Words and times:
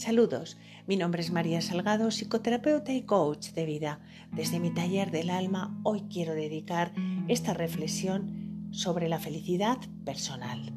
Saludos, 0.00 0.56
mi 0.86 0.96
nombre 0.96 1.20
es 1.20 1.30
María 1.30 1.60
Salgado, 1.60 2.10
psicoterapeuta 2.10 2.90
y 2.90 3.02
coach 3.02 3.50
de 3.50 3.66
vida. 3.66 4.00
Desde 4.32 4.58
mi 4.58 4.70
taller 4.70 5.10
del 5.10 5.28
alma 5.28 5.78
hoy 5.82 6.04
quiero 6.10 6.32
dedicar 6.32 6.94
esta 7.28 7.52
reflexión 7.52 8.70
sobre 8.70 9.10
la 9.10 9.18
felicidad 9.18 9.76
personal. 10.06 10.72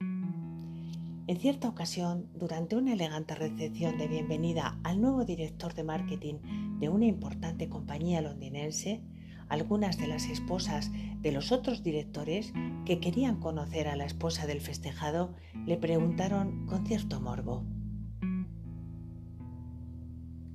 En 0.00 1.36
cierta 1.38 1.68
ocasión, 1.68 2.30
durante 2.34 2.76
una 2.76 2.94
elegante 2.94 3.34
recepción 3.34 3.98
de 3.98 4.08
bienvenida 4.08 4.80
al 4.82 5.02
nuevo 5.02 5.26
director 5.26 5.74
de 5.74 5.84
marketing 5.84 6.36
de 6.80 6.88
una 6.88 7.04
importante 7.04 7.68
compañía 7.68 8.22
londinense, 8.22 9.02
algunas 9.48 9.98
de 9.98 10.06
las 10.06 10.26
esposas 10.26 10.90
de 11.20 11.32
los 11.32 11.52
otros 11.52 11.82
directores 11.82 12.52
que 12.84 13.00
querían 13.00 13.40
conocer 13.40 13.88
a 13.88 13.96
la 13.96 14.04
esposa 14.06 14.46
del 14.46 14.60
festejado 14.60 15.34
le 15.66 15.76
preguntaron 15.76 16.66
con 16.66 16.86
cierto 16.86 17.20
morbo. 17.20 17.64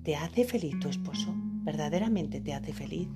¿Te 0.03 0.15
hace 0.15 0.45
feliz 0.45 0.79
tu 0.79 0.89
esposo? 0.89 1.33
¿Verdaderamente 1.63 2.41
te 2.41 2.53
hace 2.53 2.73
feliz? 2.73 3.07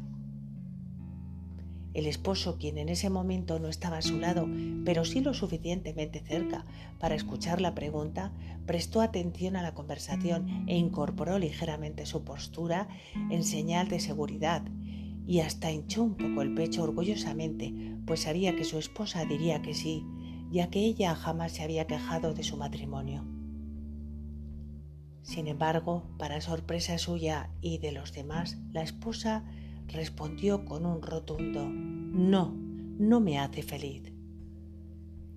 El 1.95 2.07
esposo, 2.07 2.57
quien 2.57 2.77
en 2.77 2.89
ese 2.89 3.09
momento 3.09 3.57
no 3.57 3.69
estaba 3.69 3.99
a 3.99 4.01
su 4.01 4.19
lado, 4.19 4.49
pero 4.83 5.05
sí 5.05 5.21
lo 5.21 5.33
suficientemente 5.33 6.19
cerca 6.19 6.65
para 6.99 7.15
escuchar 7.15 7.61
la 7.61 7.73
pregunta, 7.73 8.33
prestó 8.65 8.99
atención 8.99 9.55
a 9.55 9.61
la 9.61 9.73
conversación 9.73 10.65
e 10.67 10.75
incorporó 10.77 11.39
ligeramente 11.39 12.05
su 12.05 12.25
postura 12.25 12.89
en 13.31 13.45
señal 13.45 13.87
de 13.87 14.01
seguridad 14.01 14.61
y 15.27 15.39
hasta 15.39 15.71
hinchó 15.71 16.03
un 16.03 16.15
poco 16.15 16.41
el 16.41 16.53
pecho 16.53 16.83
orgullosamente, 16.83 17.73
pues 18.05 18.21
sabía 18.21 18.55
que 18.55 18.63
su 18.63 18.77
esposa 18.77 19.25
diría 19.25 19.61
que 19.61 19.73
sí, 19.73 20.05
ya 20.51 20.69
que 20.69 20.79
ella 20.79 21.15
jamás 21.15 21.53
se 21.53 21.63
había 21.63 21.87
quejado 21.87 22.33
de 22.33 22.43
su 22.43 22.57
matrimonio. 22.57 23.25
Sin 25.23 25.47
embargo, 25.47 26.03
para 26.19 26.39
sorpresa 26.41 26.97
suya 26.99 27.49
y 27.59 27.79
de 27.79 27.91
los 27.91 28.13
demás, 28.13 28.59
la 28.71 28.83
esposa 28.83 29.43
respondió 29.87 30.65
con 30.65 30.85
un 30.85 31.01
rotundo 31.01 31.67
No, 31.67 32.53
no 32.53 33.19
me 33.19 33.39
hace 33.39 33.63
feliz. 33.63 34.13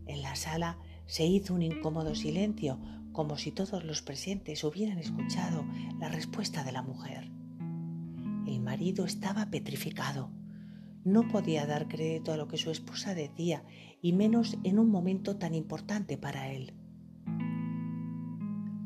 En 0.07 0.23
la 0.23 0.37
sala 0.37 0.79
se 1.07 1.25
hizo 1.25 1.55
un 1.55 1.63
incómodo 1.63 2.15
silencio, 2.15 2.79
como 3.13 3.39
si 3.39 3.51
todos 3.51 3.83
los 3.85 4.03
presentes 4.03 4.63
hubieran 4.63 4.99
escuchado 4.99 5.65
la 5.99 6.09
respuesta 6.09 6.65
de 6.65 6.73
la 6.73 6.83
mujer. 6.83 7.38
Marido 8.69 9.07
estaba 9.07 9.47
petrificado. 9.47 10.31
No 11.03 11.27
podía 11.27 11.65
dar 11.65 11.89
crédito 11.89 12.35
a 12.35 12.37
lo 12.37 12.49
que 12.49 12.59
su 12.59 12.71
esposa 12.71 13.15
decía, 13.15 13.65
y 14.03 14.13
menos 14.13 14.59
en 14.63 14.79
un 14.79 14.91
momento 14.91 15.39
tan 15.39 15.55
importante 15.55 16.19
para 16.19 16.53
él. 16.53 16.75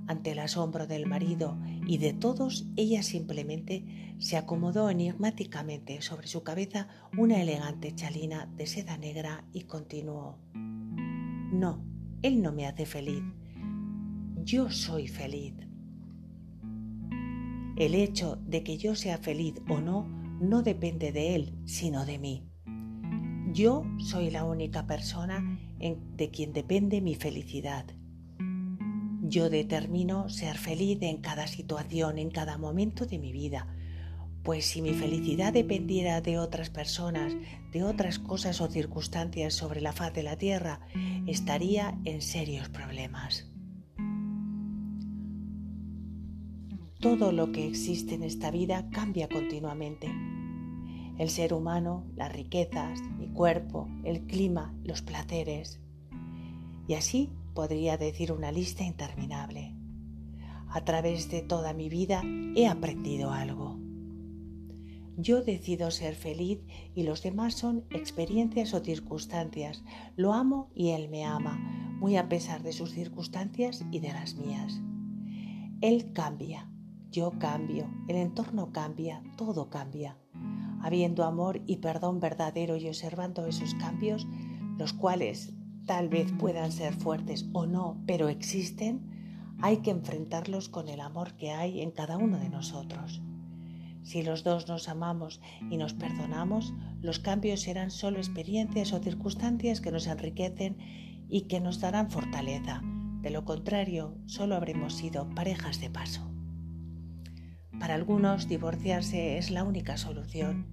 Ante 0.06 0.30
el 0.30 0.38
asombro 0.38 0.86
del 0.86 1.06
marido 1.06 1.58
y 1.84 1.98
de 1.98 2.12
todos, 2.12 2.68
ella 2.76 3.02
simplemente 3.02 4.14
se 4.20 4.36
acomodó 4.36 4.88
enigmáticamente 4.88 6.00
sobre 6.00 6.28
su 6.28 6.44
cabeza 6.44 6.86
una 7.18 7.42
elegante 7.42 7.92
chalina 7.92 8.46
de 8.56 8.68
seda 8.68 8.96
negra 8.98 9.48
y 9.52 9.62
continuó. 9.62 10.38
No, 10.54 11.84
él 12.22 12.40
no 12.40 12.52
me 12.52 12.68
hace 12.68 12.86
feliz. 12.86 13.24
Yo 14.44 14.70
soy 14.70 15.08
feliz. 15.08 15.54
El 17.76 17.94
hecho 17.94 18.36
de 18.36 18.62
que 18.62 18.76
yo 18.76 18.94
sea 18.94 19.18
feliz 19.18 19.54
o 19.68 19.80
no 19.80 20.06
no 20.40 20.62
depende 20.62 21.12
de 21.12 21.34
él, 21.34 21.58
sino 21.64 22.04
de 22.04 22.18
mí. 22.18 22.48
Yo 23.52 23.84
soy 23.98 24.30
la 24.30 24.44
única 24.44 24.86
persona 24.86 25.58
de 25.78 26.30
quien 26.30 26.52
depende 26.52 27.00
mi 27.00 27.14
felicidad. 27.14 27.86
Yo 29.22 29.48
determino 29.48 30.28
ser 30.28 30.58
feliz 30.58 30.98
en 31.02 31.18
cada 31.18 31.46
situación, 31.46 32.18
en 32.18 32.30
cada 32.30 32.58
momento 32.58 33.06
de 33.06 33.18
mi 33.18 33.32
vida, 33.32 33.74
pues 34.42 34.66
si 34.66 34.82
mi 34.82 34.92
felicidad 34.92 35.52
dependiera 35.52 36.20
de 36.20 36.38
otras 36.38 36.70
personas, 36.70 37.34
de 37.72 37.84
otras 37.84 38.18
cosas 38.18 38.60
o 38.60 38.68
circunstancias 38.68 39.54
sobre 39.54 39.80
la 39.80 39.92
faz 39.92 40.12
de 40.12 40.22
la 40.22 40.36
tierra, 40.36 40.80
estaría 41.26 41.98
en 42.04 42.20
serios 42.20 42.68
problemas. 42.68 43.51
Todo 47.02 47.32
lo 47.32 47.50
que 47.50 47.66
existe 47.66 48.14
en 48.14 48.22
esta 48.22 48.52
vida 48.52 48.88
cambia 48.90 49.28
continuamente. 49.28 50.06
El 51.18 51.30
ser 51.30 51.52
humano, 51.52 52.04
las 52.14 52.32
riquezas, 52.32 53.00
mi 53.18 53.26
cuerpo, 53.26 53.88
el 54.04 54.20
clima, 54.20 54.72
los 54.84 55.02
placeres. 55.02 55.80
Y 56.86 56.94
así 56.94 57.32
podría 57.54 57.96
decir 57.96 58.30
una 58.30 58.52
lista 58.52 58.84
interminable. 58.84 59.74
A 60.68 60.84
través 60.84 61.28
de 61.28 61.42
toda 61.42 61.74
mi 61.74 61.88
vida 61.88 62.22
he 62.54 62.68
aprendido 62.68 63.32
algo. 63.32 63.80
Yo 65.16 65.42
decido 65.42 65.90
ser 65.90 66.14
feliz 66.14 66.60
y 66.94 67.02
los 67.02 67.24
demás 67.24 67.54
son 67.54 67.84
experiencias 67.90 68.74
o 68.74 68.78
circunstancias. 68.78 69.82
Lo 70.14 70.34
amo 70.34 70.70
y 70.72 70.90
él 70.90 71.08
me 71.08 71.24
ama, 71.24 71.58
muy 71.98 72.16
a 72.16 72.28
pesar 72.28 72.62
de 72.62 72.72
sus 72.72 72.92
circunstancias 72.92 73.84
y 73.90 73.98
de 73.98 74.12
las 74.12 74.36
mías. 74.36 74.80
Él 75.80 76.12
cambia, 76.12 76.71
yo 77.12 77.38
cambio, 77.38 77.88
el 78.08 78.16
entorno 78.16 78.72
cambia, 78.72 79.22
todo 79.36 79.68
cambia. 79.68 80.16
Habiendo 80.80 81.24
amor 81.24 81.60
y 81.66 81.76
perdón 81.76 82.18
verdadero 82.18 82.76
y 82.76 82.88
observando 82.88 83.46
esos 83.46 83.74
cambios, 83.74 84.26
los 84.78 84.94
cuales 84.94 85.52
tal 85.86 86.08
vez 86.08 86.32
puedan 86.32 86.72
ser 86.72 86.94
fuertes 86.94 87.48
o 87.52 87.66
no, 87.66 88.02
pero 88.06 88.28
existen, 88.28 89.54
hay 89.60 89.78
que 89.78 89.90
enfrentarlos 89.90 90.70
con 90.70 90.88
el 90.88 91.00
amor 91.00 91.34
que 91.34 91.52
hay 91.52 91.82
en 91.82 91.90
cada 91.90 92.16
uno 92.16 92.38
de 92.38 92.48
nosotros. 92.48 93.20
Si 94.02 94.22
los 94.22 94.42
dos 94.42 94.66
nos 94.66 94.88
amamos 94.88 95.40
y 95.70 95.76
nos 95.76 95.92
perdonamos, 95.92 96.72
los 97.00 97.18
cambios 97.18 97.60
serán 97.60 97.90
solo 97.90 98.18
experiencias 98.18 98.92
o 98.92 98.98
circunstancias 98.98 99.80
que 99.80 99.92
nos 99.92 100.06
enriquecen 100.06 100.78
y 101.28 101.42
que 101.42 101.60
nos 101.60 101.78
darán 101.78 102.10
fortaleza. 102.10 102.82
De 103.20 103.30
lo 103.30 103.44
contrario, 103.44 104.16
solo 104.26 104.56
habremos 104.56 104.94
sido 104.94 105.28
parejas 105.34 105.80
de 105.80 105.90
paso. 105.90 106.31
Para 107.82 107.96
algunos 107.96 108.46
divorciarse 108.46 109.38
es 109.38 109.50
la 109.50 109.64
única 109.64 109.96
solución 109.96 110.66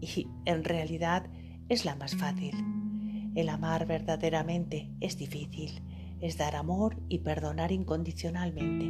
y 0.00 0.28
en 0.46 0.64
realidad 0.64 1.26
es 1.68 1.84
la 1.84 1.94
más 1.94 2.16
fácil. 2.16 2.54
El 3.34 3.50
amar 3.50 3.86
verdaderamente 3.86 4.90
es 4.98 5.18
difícil, 5.18 5.82
es 6.22 6.38
dar 6.38 6.56
amor 6.56 7.02
y 7.10 7.18
perdonar 7.18 7.70
incondicionalmente, 7.70 8.86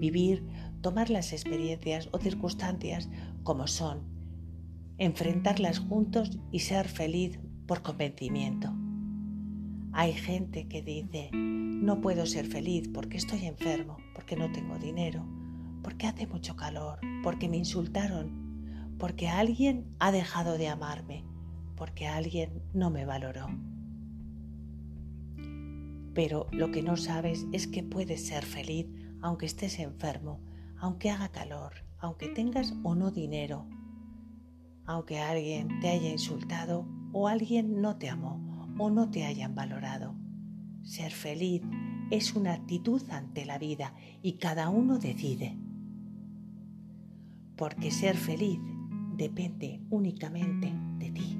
vivir, 0.00 0.48
tomar 0.80 1.08
las 1.08 1.32
experiencias 1.32 2.08
o 2.10 2.18
circunstancias 2.18 3.08
como 3.44 3.68
son, 3.68 4.00
enfrentarlas 4.98 5.78
juntos 5.78 6.40
y 6.50 6.58
ser 6.58 6.88
feliz 6.88 7.38
por 7.68 7.82
convencimiento. 7.82 8.74
Hay 9.92 10.12
gente 10.12 10.66
que 10.66 10.82
dice, 10.82 11.30
no 11.32 12.00
puedo 12.00 12.26
ser 12.26 12.46
feliz 12.46 12.88
porque 12.92 13.16
estoy 13.16 13.46
enfermo, 13.46 13.96
porque 14.12 14.34
no 14.34 14.50
tengo 14.50 14.76
dinero, 14.76 15.24
porque 15.86 16.08
hace 16.08 16.26
mucho 16.26 16.56
calor, 16.56 16.98
porque 17.22 17.48
me 17.48 17.58
insultaron, 17.58 18.96
porque 18.98 19.28
alguien 19.28 19.86
ha 20.00 20.10
dejado 20.10 20.58
de 20.58 20.66
amarme, 20.66 21.24
porque 21.76 22.08
alguien 22.08 22.60
no 22.74 22.90
me 22.90 23.04
valoró. 23.04 23.46
Pero 26.12 26.48
lo 26.50 26.72
que 26.72 26.82
no 26.82 26.96
sabes 26.96 27.46
es 27.52 27.68
que 27.68 27.84
puedes 27.84 28.26
ser 28.26 28.44
feliz 28.44 28.88
aunque 29.22 29.46
estés 29.46 29.78
enfermo, 29.78 30.40
aunque 30.76 31.08
haga 31.08 31.28
calor, 31.28 31.74
aunque 32.00 32.30
tengas 32.30 32.74
o 32.82 32.96
no 32.96 33.12
dinero, 33.12 33.68
aunque 34.86 35.20
alguien 35.20 35.78
te 35.78 35.90
haya 35.90 36.10
insultado 36.10 36.84
o 37.12 37.28
alguien 37.28 37.80
no 37.80 37.96
te 37.96 38.10
amó 38.10 38.74
o 38.76 38.90
no 38.90 39.08
te 39.08 39.24
hayan 39.24 39.54
valorado. 39.54 40.16
Ser 40.82 41.12
feliz 41.12 41.62
es 42.10 42.34
una 42.34 42.54
actitud 42.54 43.08
ante 43.08 43.46
la 43.46 43.58
vida 43.58 43.94
y 44.20 44.38
cada 44.38 44.68
uno 44.68 44.98
decide 44.98 45.56
porque 47.56 47.90
ser 47.90 48.16
feliz 48.16 48.58
depende 49.16 49.80
únicamente 49.90 50.72
de 50.98 51.10
ti. 51.10 51.38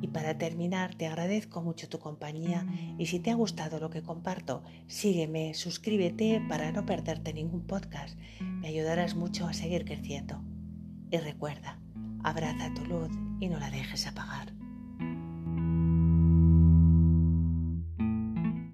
Y 0.00 0.08
para 0.08 0.36
terminar, 0.36 0.96
te 0.96 1.06
agradezco 1.06 1.62
mucho 1.62 1.88
tu 1.88 2.00
compañía 2.00 2.66
y 2.98 3.06
si 3.06 3.20
te 3.20 3.30
ha 3.30 3.36
gustado 3.36 3.78
lo 3.78 3.88
que 3.88 4.02
comparto, 4.02 4.64
sígueme, 4.88 5.54
suscríbete 5.54 6.42
para 6.48 6.72
no 6.72 6.84
perderte 6.84 7.32
ningún 7.32 7.66
podcast. 7.66 8.18
Me 8.40 8.68
ayudarás 8.68 9.14
mucho 9.14 9.46
a 9.46 9.52
seguir 9.52 9.84
creciendo. 9.84 10.42
Y 11.10 11.18
recuerda, 11.18 11.78
abraza 12.24 12.74
tu 12.74 12.84
luz 12.84 13.10
y 13.38 13.48
no 13.48 13.60
la 13.60 13.70
dejes 13.70 14.06
apagar. 14.08 14.61